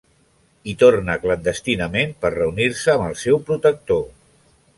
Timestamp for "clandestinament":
1.25-2.15